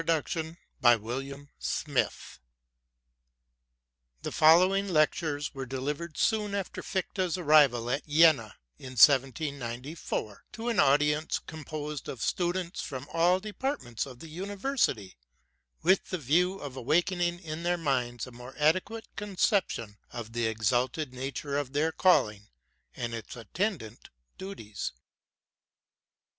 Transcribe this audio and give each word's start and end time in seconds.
M.DCCC.XLV1I. 0.01 0.07
ibrarv 0.07 0.17
of 0.17 0.57
Congress 0.81 1.85
2009 1.85 2.09
455456 2.09 4.17
The 4.23 4.31
following 4.31 4.87
Lectures 4.89 5.53
were 5.53 5.65
delivered 5.67 6.17
soon 6.17 6.55
after 6.55 6.81
Fichte's 6.81 7.37
arrival 7.37 7.85
at 7.91 8.07
Jena 8.07 8.55
in 8.79 8.93
1794 8.97 10.43
to 10.53 10.69
an 10.69 10.79
audience 10.79 11.37
composed 11.45 12.09
of 12.09 12.23
students 12.23 12.81
from 12.81 13.07
all 13.13 13.39
departments 13.39 14.07
of 14.07 14.17
the 14.17 14.35
Univer 14.35 14.73
sity; 14.73 15.13
with 15.83 16.05
the 16.05 16.17
view 16.17 16.57
of 16.57 16.75
awakening 16.75 17.37
in 17.37 17.61
their 17.61 17.77
minds 17.77 18.25
a 18.25 18.31
more 18.31 18.55
adequate 18.57 19.05
conception 19.15 19.97
of 20.09 20.33
the 20.33 20.47
exalted 20.47 21.13
nature 21.13 21.59
of 21.59 21.73
their 21.73 21.91
calling 21.91 22.47
and 22.95 23.13
its 23.13 23.35
attendant 23.35 24.09
duties. 24.39 24.93